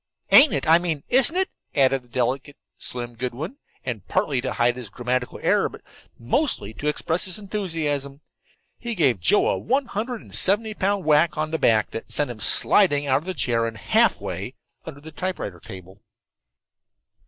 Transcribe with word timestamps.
"Ain't 0.31 0.51
it 0.51 0.67
I 0.67 0.79
mean 0.79 1.03
isn't 1.09 1.35
it?" 1.35 1.51
added 1.75 2.01
the 2.01 2.07
delicate 2.07 2.57
Slim 2.75 3.13
Goodwin, 3.13 3.57
and, 3.85 4.03
partly 4.07 4.41
to 4.41 4.53
hide 4.53 4.75
his 4.75 4.89
grammatical 4.89 5.39
error, 5.43 5.69
but 5.69 5.83
mostly 6.17 6.73
to 6.73 6.87
express 6.87 7.25
his 7.25 7.37
enthusiasm, 7.37 8.21
he 8.79 8.95
gave 8.95 9.19
Joe 9.19 9.47
a 9.49 9.59
one 9.59 9.85
hundred 9.85 10.21
and 10.23 10.33
seventy 10.33 10.73
pound 10.73 11.05
whack 11.05 11.37
on 11.37 11.51
the 11.51 11.59
back 11.59 11.91
that 11.91 12.09
sent 12.09 12.31
him 12.31 12.39
sliding 12.39 13.05
out 13.05 13.19
of 13.19 13.25
the 13.25 13.35
chair 13.35 13.67
and 13.67 13.77
half 13.77 14.19
way 14.19 14.55
under 14.85 15.01
the 15.01 15.11
typewriter 15.11 15.59
table. 15.59 16.01